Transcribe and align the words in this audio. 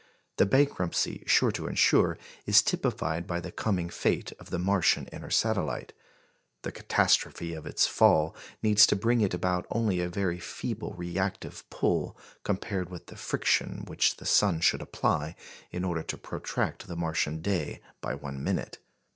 The 0.37 0.47
bankruptcy 0.47 1.23
sure 1.27 1.51
to 1.51 1.67
ensue 1.67 2.15
is 2.47 2.63
typified 2.63 3.27
by 3.27 3.39
the 3.39 3.51
coming 3.51 3.87
fate 3.87 4.31
of 4.39 4.49
the 4.49 4.57
Martian 4.57 5.05
inner 5.13 5.29
satellite. 5.29 5.93
The 6.63 6.71
catastrophe 6.71 7.53
of 7.53 7.67
its 7.67 7.85
fall 7.85 8.35
needs 8.63 8.87
to 8.87 8.95
bring 8.95 9.21
it 9.21 9.35
about 9.35 9.67
only 9.69 9.99
a 9.99 10.09
very 10.09 10.39
feeble 10.39 10.93
reactive 10.97 11.69
pull 11.69 12.17
compared 12.43 12.89
with 12.89 13.05
the 13.05 13.15
friction 13.15 13.83
which 13.85 14.17
the 14.17 14.25
sun 14.25 14.59
should 14.59 14.81
apply 14.81 15.35
in 15.69 15.83
order 15.83 16.01
to 16.01 16.17
protract 16.17 16.87
the 16.87 16.95
Martian 16.95 17.39
day 17.39 17.79
by 18.01 18.15
one 18.15 18.43
minute. 18.43 18.79